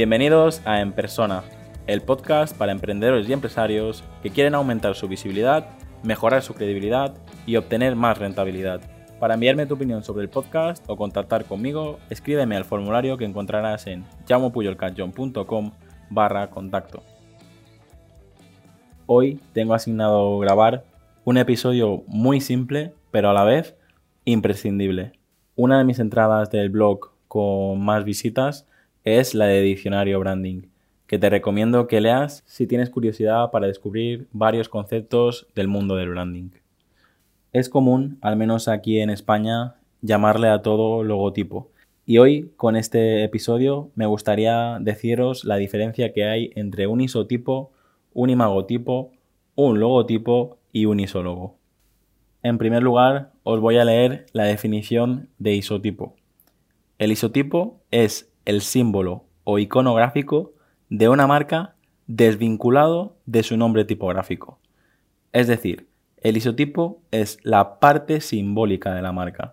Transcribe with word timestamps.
Bienvenidos 0.00 0.62
a 0.64 0.80
En 0.80 0.92
Persona, 0.92 1.44
el 1.86 2.00
podcast 2.00 2.56
para 2.56 2.72
emprendedores 2.72 3.28
y 3.28 3.34
empresarios 3.34 4.02
que 4.22 4.30
quieren 4.30 4.54
aumentar 4.54 4.94
su 4.94 5.08
visibilidad, 5.08 5.66
mejorar 6.02 6.40
su 6.40 6.54
credibilidad 6.54 7.14
y 7.44 7.56
obtener 7.56 7.96
más 7.96 8.16
rentabilidad. 8.16 8.80
Para 9.18 9.34
enviarme 9.34 9.66
tu 9.66 9.74
opinión 9.74 10.02
sobre 10.02 10.22
el 10.22 10.30
podcast 10.30 10.82
o 10.88 10.96
contactar 10.96 11.44
conmigo, 11.44 11.98
escríbeme 12.08 12.56
al 12.56 12.64
formulario 12.64 13.18
que 13.18 13.26
encontrarás 13.26 13.86
en 13.88 14.06
llamopuyolcanchon.com 14.26 15.72
barra 16.08 16.48
contacto. 16.48 17.02
Hoy 19.04 19.38
tengo 19.52 19.74
asignado 19.74 20.38
grabar 20.38 20.82
un 21.24 21.36
episodio 21.36 22.04
muy 22.06 22.40
simple, 22.40 22.94
pero 23.10 23.28
a 23.28 23.34
la 23.34 23.44
vez 23.44 23.76
imprescindible. 24.24 25.12
Una 25.56 25.76
de 25.76 25.84
mis 25.84 25.98
entradas 25.98 26.50
del 26.50 26.70
blog 26.70 27.10
con 27.28 27.84
más 27.84 28.04
visitas 28.04 28.66
es 29.04 29.34
la 29.34 29.46
de 29.46 29.62
Diccionario 29.62 30.20
Branding, 30.20 30.62
que 31.06 31.18
te 31.18 31.30
recomiendo 31.30 31.86
que 31.86 32.00
leas 32.00 32.42
si 32.46 32.66
tienes 32.66 32.90
curiosidad 32.90 33.50
para 33.50 33.66
descubrir 33.66 34.28
varios 34.32 34.68
conceptos 34.68 35.48
del 35.54 35.68
mundo 35.68 35.96
del 35.96 36.10
branding. 36.10 36.50
Es 37.52 37.68
común, 37.68 38.18
al 38.20 38.36
menos 38.36 38.68
aquí 38.68 39.00
en 39.00 39.10
España, 39.10 39.76
llamarle 40.02 40.48
a 40.48 40.62
todo 40.62 41.02
logotipo. 41.02 41.72
Y 42.06 42.18
hoy, 42.18 42.52
con 42.56 42.76
este 42.76 43.24
episodio, 43.24 43.90
me 43.94 44.06
gustaría 44.06 44.78
deciros 44.80 45.44
la 45.44 45.56
diferencia 45.56 46.12
que 46.12 46.24
hay 46.24 46.50
entre 46.54 46.86
un 46.86 47.00
isotipo, 47.00 47.72
un 48.12 48.30
imagotipo, 48.30 49.12
un 49.56 49.80
logotipo 49.80 50.58
y 50.72 50.84
un 50.84 51.00
isólogo. 51.00 51.56
En 52.42 52.56
primer 52.56 52.82
lugar, 52.82 53.32
os 53.42 53.60
voy 53.60 53.78
a 53.78 53.84
leer 53.84 54.26
la 54.32 54.44
definición 54.44 55.28
de 55.38 55.54
isotipo. 55.54 56.14
El 56.98 57.12
isotipo 57.12 57.80
es 57.90 58.29
el 58.50 58.62
símbolo 58.62 59.26
o 59.44 59.60
icono 59.60 59.94
gráfico 59.94 60.54
de 60.88 61.08
una 61.08 61.28
marca 61.28 61.76
desvinculado 62.08 63.16
de 63.24 63.44
su 63.44 63.56
nombre 63.56 63.84
tipográfico. 63.84 64.58
Es 65.32 65.46
decir, 65.46 65.88
el 66.16 66.36
isotipo 66.36 67.00
es 67.12 67.38
la 67.44 67.78
parte 67.78 68.20
simbólica 68.20 68.92
de 68.92 69.02
la 69.02 69.12
marca. 69.12 69.52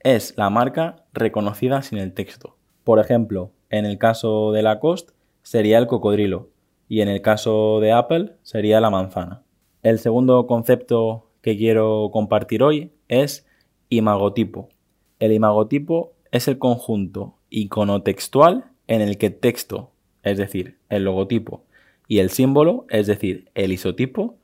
Es 0.00 0.32
la 0.38 0.48
marca 0.48 1.04
reconocida 1.12 1.82
sin 1.82 1.98
el 1.98 2.14
texto. 2.14 2.56
Por 2.84 3.00
ejemplo, 3.00 3.52
en 3.68 3.84
el 3.84 3.98
caso 3.98 4.50
de 4.52 4.62
Lacoste 4.62 5.12
sería 5.42 5.76
el 5.76 5.86
cocodrilo 5.86 6.48
y 6.88 7.02
en 7.02 7.08
el 7.08 7.20
caso 7.20 7.80
de 7.80 7.92
Apple 7.92 8.36
sería 8.42 8.80
la 8.80 8.88
manzana. 8.88 9.42
El 9.82 9.98
segundo 9.98 10.46
concepto 10.46 11.30
que 11.42 11.58
quiero 11.58 12.08
compartir 12.10 12.62
hoy 12.62 12.92
es 13.08 13.46
imagotipo. 13.90 14.70
El 15.18 15.32
imagotipo 15.32 16.14
es 16.30 16.48
el 16.48 16.58
conjunto 16.58 17.36
iconotextual 17.52 18.64
en 18.88 19.00
el 19.00 19.18
que 19.18 19.30
texto, 19.30 19.92
es 20.22 20.38
decir, 20.38 20.78
el 20.88 21.04
logotipo, 21.04 21.64
y 22.08 22.18
el 22.18 22.30
símbolo, 22.30 22.86
es 22.90 23.06
decir, 23.06 23.50
el 23.54 23.72
isotipo, 23.72 24.36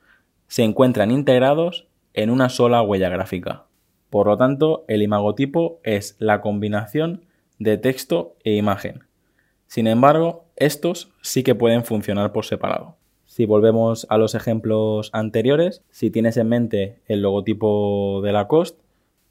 se 0.46 0.62
encuentran 0.62 1.10
integrados 1.10 1.88
en 2.14 2.30
una 2.30 2.48
sola 2.48 2.82
huella 2.82 3.08
gráfica. 3.08 3.64
Por 4.10 4.26
lo 4.26 4.36
tanto, 4.36 4.84
el 4.88 5.02
imagotipo 5.02 5.80
es 5.82 6.16
la 6.18 6.40
combinación 6.40 7.24
de 7.58 7.76
texto 7.76 8.36
e 8.44 8.54
imagen. 8.54 9.04
Sin 9.66 9.86
embargo, 9.86 10.46
estos 10.56 11.10
sí 11.20 11.42
que 11.42 11.54
pueden 11.54 11.84
funcionar 11.84 12.32
por 12.32 12.46
separado. 12.46 12.96
Si 13.26 13.44
volvemos 13.44 14.06
a 14.08 14.16
los 14.16 14.34
ejemplos 14.34 15.10
anteriores, 15.12 15.82
si 15.90 16.10
tienes 16.10 16.38
en 16.38 16.48
mente 16.48 17.00
el 17.06 17.20
logotipo 17.20 18.22
de 18.22 18.32
Lacoste, 18.32 18.82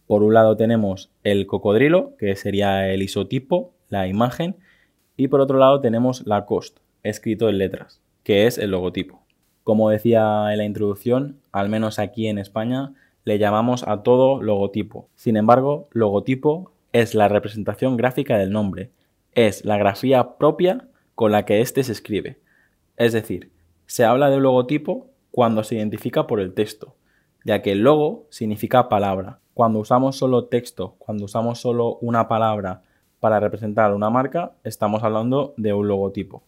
por 0.05 0.23
un 0.23 0.33
lado 0.33 0.55
tenemos 0.55 1.11
el 1.23 1.47
cocodrilo, 1.47 2.15
que 2.17 2.35
sería 2.35 2.89
el 2.89 3.01
isotipo, 3.01 3.73
la 3.89 4.07
imagen, 4.07 4.55
y 5.15 5.27
por 5.27 5.41
otro 5.41 5.57
lado 5.57 5.81
tenemos 5.81 6.25
Lacoste, 6.25 6.81
escrito 7.03 7.49
en 7.49 7.57
letras, 7.57 8.01
que 8.23 8.45
es 8.45 8.57
el 8.57 8.71
logotipo. 8.71 9.21
Como 9.63 9.89
decía 9.89 10.51
en 10.51 10.57
la 10.59 10.65
introducción, 10.65 11.39
al 11.51 11.69
menos 11.69 11.99
aquí 11.99 12.27
en 12.27 12.37
España, 12.37 12.93
le 13.25 13.39
llamamos 13.39 13.85
a 13.87 14.03
todo 14.03 14.41
logotipo. 14.41 15.09
Sin 15.15 15.35
embargo, 15.35 15.89
logotipo 15.91 16.71
es 16.93 17.15
la 17.15 17.27
representación 17.27 17.97
gráfica 17.97 18.37
del 18.37 18.51
nombre, 18.51 18.91
es 19.33 19.65
la 19.65 19.77
grafía 19.77 20.37
propia 20.37 20.87
con 21.15 21.31
la 21.31 21.43
que 21.43 21.61
éste 21.61 21.83
se 21.83 21.91
escribe. 21.91 22.39
Es 22.95 23.13
decir, 23.13 23.51
se 23.85 24.05
habla 24.05 24.29
de 24.29 24.39
logotipo 24.39 25.09
cuando 25.31 25.63
se 25.63 25.75
identifica 25.75 26.27
por 26.27 26.39
el 26.39 26.53
texto, 26.53 26.95
ya 27.43 27.61
que 27.61 27.75
logo 27.75 28.27
significa 28.29 28.89
palabra. 28.89 29.39
Cuando 29.53 29.79
usamos 29.79 30.15
solo 30.15 30.45
texto, 30.45 30.95
cuando 30.97 31.25
usamos 31.25 31.59
solo 31.59 31.97
una 32.01 32.27
palabra 32.27 32.83
para 33.19 33.39
representar 33.39 33.93
una 33.93 34.09
marca, 34.09 34.53
estamos 34.63 35.03
hablando 35.03 35.53
de 35.57 35.73
un 35.73 35.87
logotipo. 35.87 36.43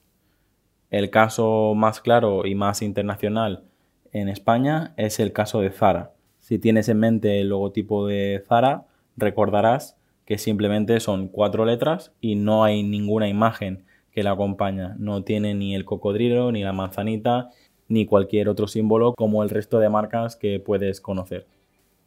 El 0.90 1.10
caso 1.10 1.74
más 1.76 2.02
claro 2.02 2.46
y 2.46 2.56
más 2.56 2.82
internacional 2.82 3.64
en 4.12 4.30
España 4.30 4.94
es 4.98 5.20
el 5.20 5.34
caso 5.34 5.62
de 5.62 5.72
Zara. 5.72 6.14
Si 6.40 6.58
tienes 6.58 6.90
en 6.90 7.00
mente 7.00 7.42
el 7.42 7.50
logotipo 7.50 8.08
de 8.08 8.44
Zara, 8.48 8.86
recordarás 9.18 9.98
que 10.26 10.38
simplemente 10.38 11.00
son 11.00 11.28
cuatro 11.28 11.66
letras 11.66 12.12
y 12.22 12.36
no 12.36 12.64
hay 12.64 12.84
ninguna 12.84 13.28
imagen 13.28 13.84
que 14.12 14.24
la 14.24 14.32
acompaña. 14.32 14.96
No 15.00 15.24
tiene 15.24 15.54
ni 15.54 15.76
el 15.76 15.86
cocodrilo, 15.86 16.52
ni 16.52 16.64
la 16.64 16.74
manzanita, 16.74 17.50
ni 17.88 18.06
cualquier 18.06 18.50
otro 18.50 18.68
símbolo 18.68 19.14
como 19.14 19.44
el 19.44 19.50
resto 19.50 19.80
de 19.80 19.90
marcas 19.90 20.36
que 20.36 20.60
puedes 20.60 21.02
conocer. 21.02 21.48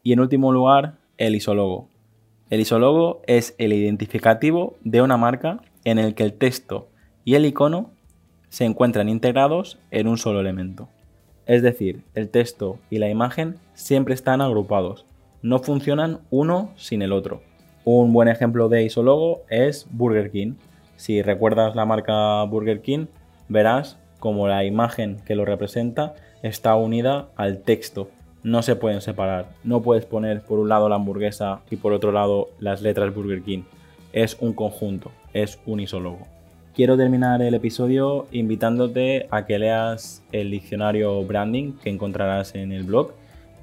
Y 0.02 0.12
en 0.12 0.20
último 0.20 0.52
lugar, 0.52 0.94
el 1.18 1.34
isólogo. 1.34 1.88
El 2.52 2.60
isólogo 2.60 3.22
es 3.26 3.54
el 3.56 3.72
identificativo 3.72 4.76
de 4.84 5.00
una 5.00 5.16
marca 5.16 5.62
en 5.86 5.98
el 5.98 6.14
que 6.14 6.22
el 6.22 6.34
texto 6.34 6.90
y 7.24 7.34
el 7.34 7.46
icono 7.46 7.92
se 8.50 8.66
encuentran 8.66 9.08
integrados 9.08 9.78
en 9.90 10.06
un 10.06 10.18
solo 10.18 10.40
elemento. 10.40 10.90
Es 11.46 11.62
decir, 11.62 12.02
el 12.14 12.28
texto 12.28 12.78
y 12.90 12.98
la 12.98 13.08
imagen 13.08 13.54
siempre 13.72 14.12
están 14.12 14.42
agrupados, 14.42 15.06
no 15.40 15.60
funcionan 15.60 16.20
uno 16.28 16.72
sin 16.76 17.00
el 17.00 17.12
otro. 17.12 17.40
Un 17.86 18.12
buen 18.12 18.28
ejemplo 18.28 18.68
de 18.68 18.82
isólogo 18.82 19.44
es 19.48 19.86
Burger 19.90 20.30
King. 20.30 20.56
Si 20.96 21.22
recuerdas 21.22 21.74
la 21.74 21.86
marca 21.86 22.42
Burger 22.42 22.82
King, 22.82 23.06
verás 23.48 23.98
como 24.18 24.46
la 24.46 24.62
imagen 24.66 25.22
que 25.24 25.36
lo 25.36 25.46
representa 25.46 26.16
está 26.42 26.74
unida 26.74 27.30
al 27.34 27.62
texto. 27.62 28.10
No 28.42 28.62
se 28.62 28.74
pueden 28.74 29.00
separar. 29.00 29.50
No 29.62 29.82
puedes 29.82 30.04
poner 30.04 30.42
por 30.42 30.58
un 30.58 30.68
lado 30.68 30.88
la 30.88 30.96
hamburguesa 30.96 31.60
y 31.70 31.76
por 31.76 31.92
otro 31.92 32.10
lado 32.10 32.48
las 32.58 32.82
letras 32.82 33.14
Burger 33.14 33.42
King. 33.42 33.62
Es 34.12 34.36
un 34.40 34.52
conjunto, 34.52 35.12
es 35.32 35.60
un 35.64 35.80
isólogo. 35.80 36.26
Quiero 36.74 36.96
terminar 36.96 37.40
el 37.42 37.54
episodio 37.54 38.26
invitándote 38.32 39.26
a 39.30 39.46
que 39.46 39.58
leas 39.58 40.22
el 40.32 40.50
diccionario 40.50 41.22
branding 41.22 41.74
que 41.74 41.90
encontrarás 41.90 42.54
en 42.54 42.72
el 42.72 42.82
blog 42.84 43.12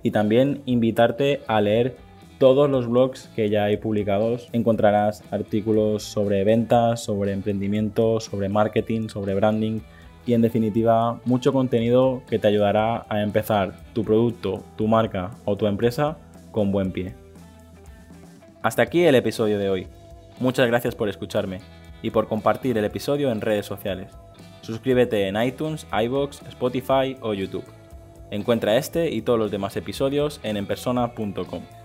y 0.03 0.12
también 0.12 0.62
invitarte 0.66 1.41
a 1.47 1.59
leer 1.59 1.95
todos 2.38 2.69
los 2.69 2.88
blogs 2.88 3.28
que 3.35 3.50
ya 3.50 3.66
hay 3.66 3.78
publicados. 3.78 4.47
Encontrarás 4.53 5.23
artículos 5.29 6.03
sobre 6.03 6.44
ventas, 6.45 7.03
sobre 7.03 7.34
emprendimiento, 7.34 8.19
sobre 8.22 8.47
marketing, 8.47 9.09
sobre 9.09 9.34
branding 9.34 9.81
y 10.29 10.35
en 10.35 10.44
definitiva 10.44 11.19
mucho 11.25 11.51
contenido 11.51 12.22
que 12.29 12.38
te 12.38 12.47
ayudará 12.47 13.07
a 13.09 13.23
empezar 13.23 13.73
tu 13.94 14.03
producto, 14.03 14.63
tu 14.75 14.88
marca 14.88 15.31
o 15.44 15.57
tu 15.57 15.66
empresa 15.66 16.19
con 16.51 16.72
buen 16.72 16.91
pie. 16.91 17.16
Hasta 18.62 18.84
aquí 18.84 19.06
el 19.06 19.16
episodio 19.16 19.57
de 19.57 19.72
hoy. 19.72 19.88
Muchas 20.39 20.68
gracias 20.68 20.94
por 20.94 21.09
escucharme 21.09 21.62
y 22.03 22.12
por 22.12 22.27
compartir 22.27 22.77
el 22.77 22.86
episodio 22.86 23.31
en 23.31 23.42
redes 23.42 23.65
sociales. 23.65 24.12
Suscríbete 24.62 25.27
en 25.27 25.42
iTunes, 25.42 25.88
iBox, 25.92 26.44
Spotify 26.44 27.18
o 27.21 27.33
YouTube. 27.33 27.65
Encuentra 28.30 28.77
este 28.77 29.09
y 29.09 29.24
todos 29.24 29.39
los 29.39 29.50
demás 29.50 29.75
episodios 29.77 30.39
en 30.44 30.57
enpersona.com. 30.57 31.78